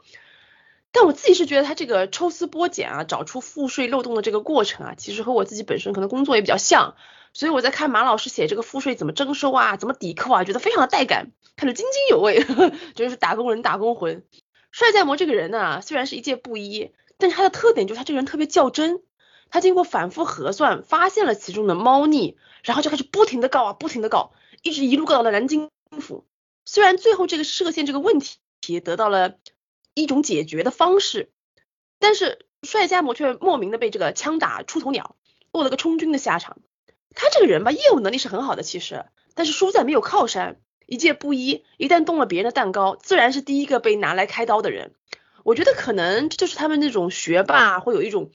[0.92, 6.96] 但我自己是觉得他这个抽丝剥茧啊，找出赋税漏洞的这个过程啊，其实和我自己本身可能工作也比较像。
[7.32, 12.44] 所以我在看马老师写这个赋税怎么征收啊，怎么抵扣啊，觉得非常的带感，看着津津有味，
[12.96, 14.24] 就是打工人打工魂。
[14.72, 19.00] 帅家模这个人呢，虽然是一介布衣，但是他的特点就是他这个人特别较真。
[19.50, 24.32] 他经过反复核算，发现了其中的猫腻，然后就开始不停的告啊，不停的告，
[24.62, 26.24] 一直一路告到了南京府。
[26.64, 29.34] 虽然最后这个涉县这个问题得到了
[29.94, 31.30] 一种解决的方式，
[31.98, 35.16] 但是帅家模却莫名的被这个枪打出头鸟，
[35.52, 36.58] 落了个充军的下场。
[37.14, 44.94] 他这个人吧，业务能力是很好的，其实，但是输在没有靠山，一介布衣，一旦动了别人的蛋糕，自然是第一个被拿来开刀的人。
[45.42, 48.30] 我觉得可能这就是他们那种学霸会有一种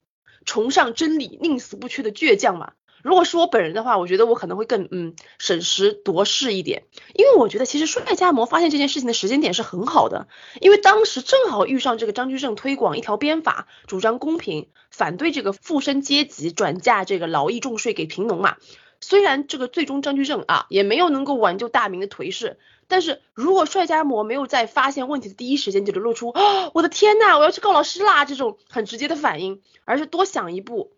[0.46, 2.72] 崇尚真理、宁死不屈的倔强嘛。
[3.02, 6.82] 如果是我本人的话，我觉得我可能会更嗯审时度势一点，
[7.14, 10.26] 因为我觉得其实帅家模发现这件事情的时间点是很好的，
[10.60, 18.56] 因为当时正好遇上这个张居正推广一条鞭法，主张公平，反对这个富绅阶级转嫁这个劳役重税给贫农嘛。
[19.00, 30.92] 虽然这个最终张居正啊也没有能够挽救大明的颓势，但是如果帅家模没有在发现问题的第一时间就流露出啊我的天呐我要去告老师啦这种很直接的反应，而是多想一步。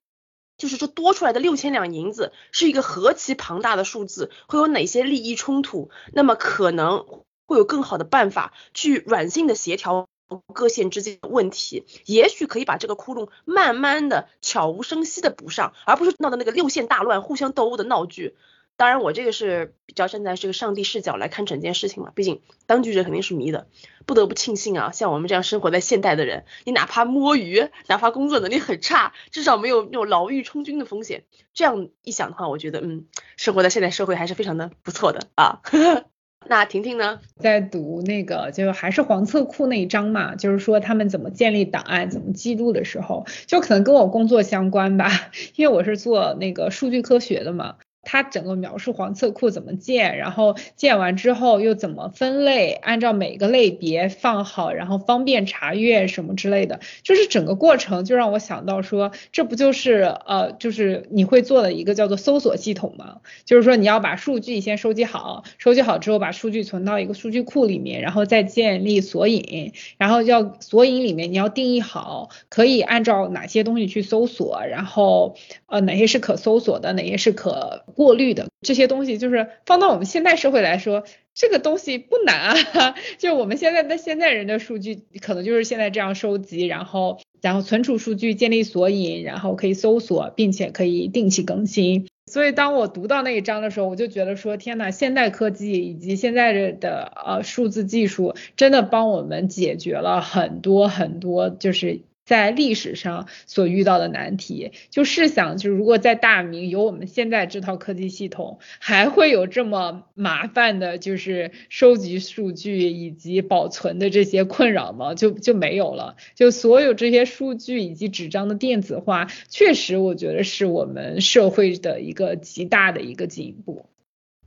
[0.57, 5.89] 就是这多出来的六千两银子是一个何其庞大的数字，会有哪些利益冲突？
[6.13, 7.07] 那么可能
[7.47, 10.09] 会有更好的办法去软性的协调
[10.53, 18.37] 各县之间的问题，也许可以把这个窟窿慢慢的悄无声息的补上，而不是闹的那个六县大乱、互相斗殴的闹剧。
[18.79, 23.67] 当然，我这个是比较站在这个上帝视角来看整件事情嘛，毕竟当局者肯定是迷的。
[24.07, 31.25] 不得不庆幸啊，像我们这样生活在现代的人，你哪怕摸鱼，哪怕工作能力很差，至少没有那种牢狱充军的风险。
[31.55, 35.61] 这样一想的话，我觉得嗯，生活在现代社会还是非常的不错的啊。
[36.47, 45.11] 那婷婷呢，在读那个就还是黄册库那一章嘛，就是说他们怎么建立档案、怎么记录的时候，就可能跟我工作相关吧，
[45.57, 47.75] 因为我是做那个数据科学的嘛。
[48.03, 63.21] 它整个描述黄册库怎么建，然后建完之后又怎么分类，按照每个类别放好，然后方便查阅什么之类的，就是整个过程就让我想到说，这不就是呃，就是你会做的一个叫做搜索系统吗？
[63.45, 77.85] 就是说你要把数据先收集好，收集好之后把数据存到一个数据库里面，然后再建立索引，然后要索引里面你要定义好，可以按照哪些东西去搜索，然后呃哪些是可搜索的，哪些是可。
[77.95, 82.95] 过滤的这些东西，就是放到我们现代社会来说，这个东西不难啊。
[83.19, 92.07] 就我们现在的现在人的数据，可能就是现在这样收集，然后然后存储数据，建立索引，然后可以搜索，并且可以定期更新。
[92.31, 102.01] 所以当我读到那一章的时候，我就觉得说，天呐，现代科技以及现在的呃数字技术，真的帮我们解决了很多很多，就是。
[102.29, 115.15] 在历史上所遇到的难题，就试想，就如果在大明有我们现在这套科技系统，还会有这么麻烦的，就是收集数据以及保存的这些困扰吗？
[115.15, 116.17] 就就没有了。
[116.35, 123.87] 就所有这些数据以及纸张的电子化，确实我觉得是我们社会的一个极大的一个进步。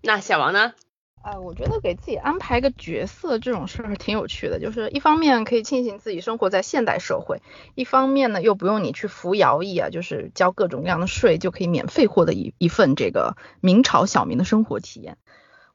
[0.04, 0.74] 那小王呢？
[1.24, 7.42] 呃，我觉得给自己安排个角色这种事儿挺有趣的，就是一方面可以庆幸自己生活在现代社会，
[7.76, 15.18] 一方面呢又不用你去服徭役啊，就是交各种各样的税就可以免费获得一一份这个明朝小民的生活体验。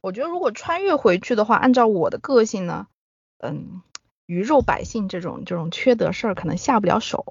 [0.01, 2.87] 我觉得如果穿越回去的话，按照我的个性呢，
[3.39, 3.81] 嗯，
[4.27, 7.25] 鱼肉百姓这种这种缺德事儿可能下不了手，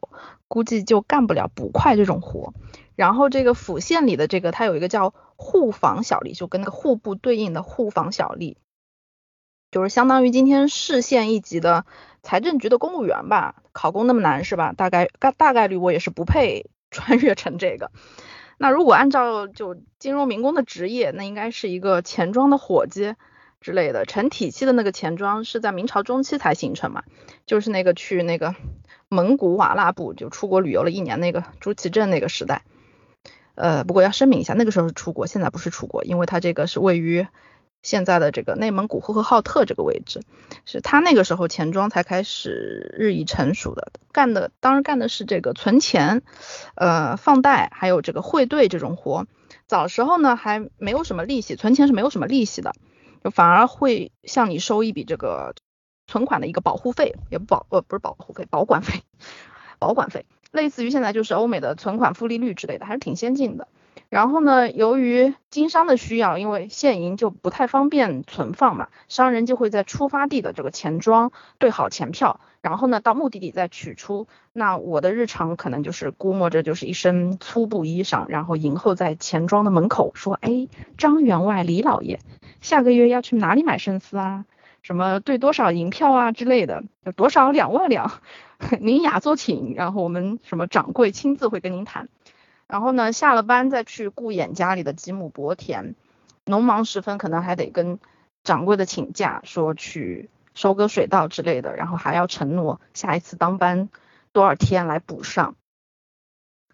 [0.48, 2.52] 估计就干不了捕快这种活。
[2.96, 8.56] 然后这个府县里的这个，它有一个叫户房小吏，就跟那个户部对应的户房小吏，
[9.70, 11.84] 就是相当于今天市县一级的
[12.22, 13.56] 财政局的公务员吧。
[13.72, 14.72] 考公那么难是吧？
[14.72, 17.92] 大概大大概率我也是不配 穿越成这个。
[18.56, 23.14] 那如果按照就金融民工的职业，那应该是一个钱庄的伙计
[23.60, 24.04] 之类的。
[24.04, 27.02] 成体系的那个钱庄是在明朝中期才形成嘛，
[27.46, 28.54] 就是那个去那个
[29.08, 32.62] 蒙古瓦剌部就出国旅游了一年那个朱祁镇那个时代。
[33.54, 37.26] 呃，不过要声明一下，那个时候是出国，现在不是出国，因为他这个是位于
[37.82, 40.20] 现在的这个内蒙古呼和浩特这个位置，
[40.66, 46.20] 是他那个时候钱庄才开始日益成熟的，干的当然干的是这个存钱、
[46.74, 49.26] 呃放贷，还有这个汇兑这种活。
[49.66, 52.74] 早时候呢还没有什么利息，存钱是没有什么利息的，
[53.22, 55.54] 就反而会向你收一笔这个
[56.06, 59.02] 存款的一个保护费，也不保呃不是保护费，保管费，
[59.78, 60.24] 保管费。
[60.52, 63.68] 类似于现在就是欧美的存款负利率之类的，还是挺先进的。
[64.08, 74.28] 然后呢，由于经商的需要，因为现银就不太方便存放嘛，商人就会在出发地的这个钱庄兑好钱票，然后呢到目的地再取出。
[74.52, 82.20] 那我的日常可能就是估摸着就是一身粗布衣裳，然后迎候在钱庄的门口，说：“哎，张员外李老爷，
[82.60, 84.44] 下个月要去哪里买生丝啊？
[84.82, 88.12] 什么兑多少银票啊之类的，有多少两万两。
[88.80, 92.08] ”您雅座请，然后我们什么掌柜亲自会跟您谈。
[92.68, 95.94] 然后呢，下了班再去顾眼家里的几亩薄田，
[96.44, 97.98] 农忙时分可能还得跟
[98.42, 103.88] 掌柜的请假，说去收割水稻之类的，然后还要承诺下一次当班
[104.32, 105.54] 多少天来补上。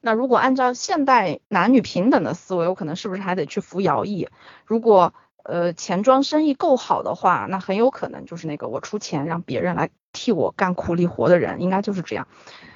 [0.01, 4.29] 那如果按照现代男女平等的思维，我可能是不是还得去服徭役？
[4.67, 5.15] 如果
[5.45, 9.91] 呃钱庄生意够好的话，那很有可能就是那个我出钱让别人来。
[10.15, 12.29] 替我干苦力活的人应该就是这样，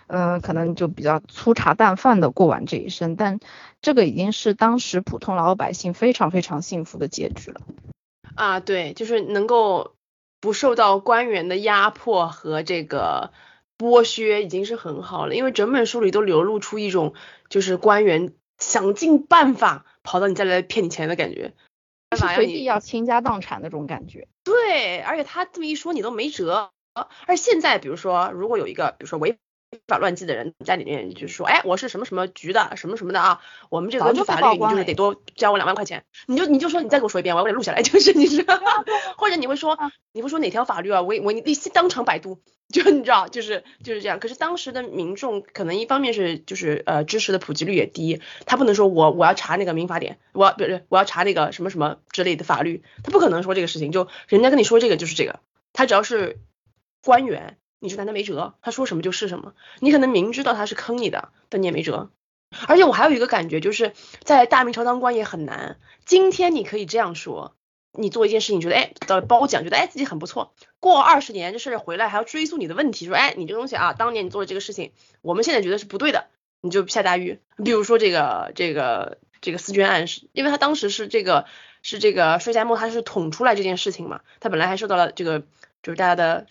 [0.09, 3.41] 嗯，可能就比较粗茶淡饭的过完这一生，但
[3.83, 7.61] 这个已经是当时普通老百姓非常非常幸福的结局了。
[8.35, 9.95] 啊，对，就是能够
[10.41, 13.33] 不受到官员的压迫和这个
[13.79, 15.35] 剥削，已经是很好了。
[15.35, 17.15] 因为整本书里都流露出一种
[17.49, 21.55] 就是官员想尽办法跑到你家来骗你钱的感觉，
[22.17, 24.29] 随地要倾家荡产那种感觉。
[24.45, 26.71] 对，而且他这么一说，你都没辙。
[27.27, 29.37] 而现在，比如说，如果有一个，比如说违
[29.87, 36.05] 法乱纪的人在里面，就是说，哎，我是什么什么局的，什么什么的啊，我们这个法律，你就是得多交我两万块钱。
[36.27, 38.59] 你就你就说，你再给我说一遍，我我得录下来， 就是你知道，
[39.19, 39.79] 或者你会说，
[40.13, 41.03] 你会说哪条法律啊？
[41.03, 41.43] 我我你
[41.73, 44.21] 当场百度，就你知道，就是就是这样。
[44.21, 55.41] 可是当时的民众可能一方面是就是呃知识的普及率也低，他不能说我我要查那个民法典，我要不是我要查那个什么什么之类的法律，他不可能说这个事情，就人家跟你说这个就是这个，
[55.73, 56.39] 他只要是。
[57.05, 59.55] 官员，你是拿他没辙，他说什么就是什么。
[59.81, 62.11] 你可能明知道他是坑你的，但你也没辙。
[62.69, 65.79] 而且我还有一个感觉，就是在大明朝当官也很难。
[66.05, 67.55] 今天你可以这样说，
[67.93, 70.55] 你做一件事情觉得哎得褒奖，觉得哎自己很不错。
[70.79, 76.29] 过二十年这事儿回来还要追溯你的问题，说哎你这东西啊，当年你做的这个事情，我们现在觉得是不对的，
[76.63, 77.41] 你就下大狱。
[77.63, 81.47] 比如说这个这个这个思捐案，是因为他当时是这个
[81.83, 85.41] 是这个税家墨他是捅出来这件事情嘛，他本来还受到了这个
[85.83, 86.47] 就是大家的。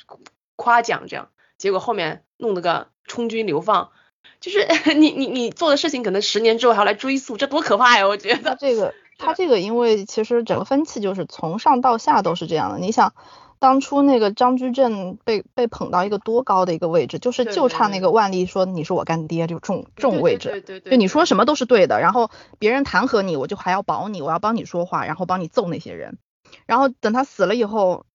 [0.55, 3.91] 夸奖这样，结果后面弄了个充军流放，
[4.39, 8.07] 就是 你你你做的事情，可能十年之后还要来追溯，这多可怕呀！
[8.07, 12.79] 我觉得这个他这个， 因为其实整个风气就是从上到下都是这样的。
[12.79, 13.13] 你想，
[13.59, 22.29] 当初那个张居正被被捧到一个多高的一个位置，就是就差那个万历说你是我干爹就这种这种位置，对对对，就你说什么都是对的，然后
[22.59, 26.17] 别人弹劾你，我就还要保你，我要帮你说话，然后帮你揍那些人，
[26.65, 28.05] 然后等他死了以后。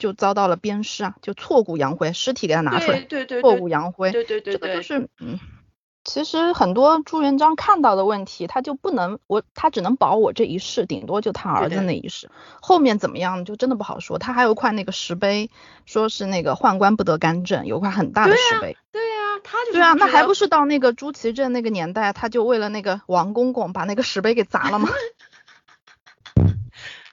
[0.00, 5.38] 就遭到了鞭尸啊，就挫骨扬灰，尸体给他拿出来，对对，挫骨扬灰，对对对，这个就是，嗯，
[6.02, 12.30] 其实很多朱元璋看到的问题，他就不能，我他只能保我这一世，顶多就他儿子那一世，
[12.60, 14.18] 后面怎么样就真的不好说。
[14.18, 15.50] 他还有块那个石碑，
[15.84, 18.76] 说是那个宦官不得干政，有块很大的石碑。
[18.90, 24.88] 对呀，他就对啊，那还不是到那个朱祁镇那个年代，他就为了那个王公公把那个石碑给砸了吗？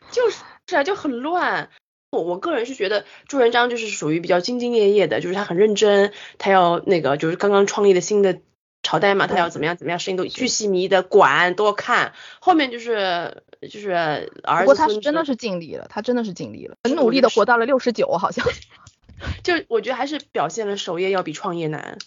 [0.09, 1.69] 就是是啊，就很乱。
[2.09, 8.39] 我我个人是觉得朱元璋就是属于比较兢兢业业的，就是他很认真，他要那个就是刚刚创立的新的
[8.81, 12.13] 朝代嘛，他要怎么样怎么样，事情都巨细靡的管，多看。
[12.39, 14.61] 后面就是就是儿子。
[14.61, 18.45] 不过他是真的是尽力了，他真的是尽力了，很努力的活到了六十九，好像。
[19.43, 21.97] 就我觉得还是表现了守业要比创业难。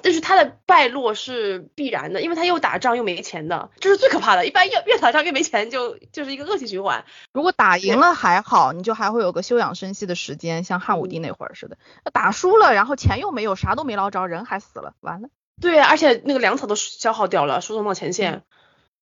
[0.00, 4.46] 但是他的败落是必然的，因为他又打仗又没钱的，这是最可怕的。
[4.46, 7.04] 一般越越打仗越没钱，就就是一个恶性循环。
[7.32, 11.76] 如果打赢了还好，你就还会有个休养生息的时间，像汉武帝那会儿似的。
[12.12, 15.28] 打输了，然后钱又没有，啥都没捞着，人还死了，完了。
[15.60, 18.42] 对，而且那个粮草都消耗掉了，输送到前线。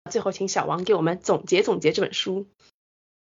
[0.09, 2.41] 最后请小王给我们总结总结这本书。《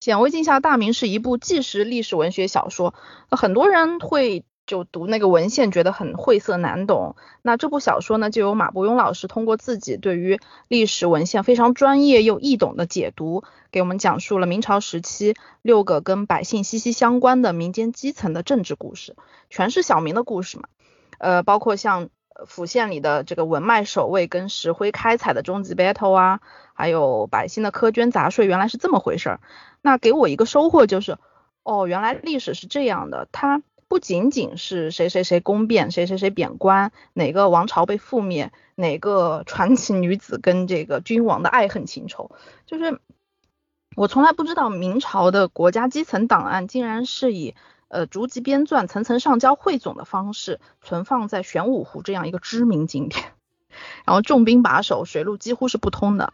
[0.05, 2.93] 显微镜下大明》是一部纪实历史文学小说，
[3.31, 7.17] 很多人会就读那个文献觉得很晦涩难懂。
[7.43, 19.17] 那这部小说呢，就由马伯庸老师通过自己对于历史文献非常专业又易懂的解读，给我们讲述了明朝时期六个跟百姓息息相关的民间基层的政治故事，
[19.51, 20.65] 全是小民的故事嘛。
[21.19, 22.09] 呃，包括像。
[22.47, 26.41] 府县里的这个文脉守卫跟石灰开采的终极 battle 啊，
[26.73, 29.41] 还有百姓的苛捐杂税，原来是这么回事儿。
[29.83, 31.19] 那给我一个收获就是，
[31.63, 42.31] 哦，原来历史是这样的，它不仅仅是谁谁谁宫变，谁谁谁贬官，哪个王朝被覆灭，哪个传奇女子跟这个君王的爱恨情仇，
[42.65, 42.99] 就是
[43.95, 47.55] 我从来不知道明朝的国家基层档案竟然是以。
[47.89, 53.23] 呃，逐级编纂、层层上交汇总的方式存放在玄武湖这样一个知名景点，
[54.07, 56.33] 然后重兵把守，水路几乎是不通的。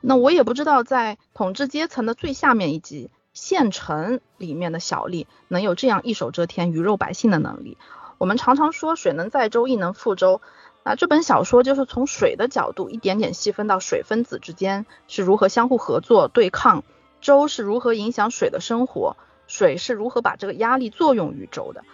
[0.00, 7.76] 那我也不知道在统治阶层的最下面一级县城里面的小吏能有这样一手遮天、鱼肉百姓的能力。
[8.16, 10.40] 我们常常说水能载舟，亦能覆舟。
[10.84, 16.84] 那这本小说就是从水的角度一点点细分到水分子之间是如何相互合作对抗，
[17.20, 19.16] 舟是如何影响水的生活。
[19.46, 21.84] 水是如何把这个压力作用于周的？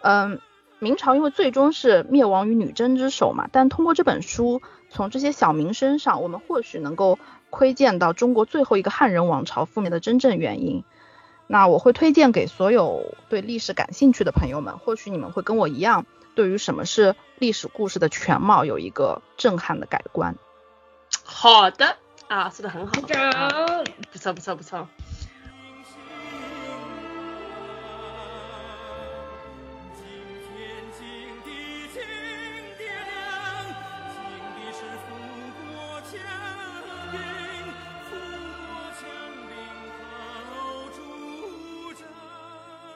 [0.00, 0.40] 嗯，
[0.78, 4.62] 明朝因为最终是灭亡于女真之手嘛，但通过这本书，
[4.94, 7.18] 从这些小民身上，我们或许能够
[7.50, 10.84] 窥见到中国最后一个汉人王朝覆灭的真正原因。
[11.48, 20.36] 那我会推荐给所有对历史感兴趣的朋友们，或许你们会跟我一样，对于什么是历史故事的全貌有一个震撼的改观。
[21.24, 21.96] 好的
[22.28, 22.92] 啊，说的很好，
[24.12, 24.88] 不错不错不错。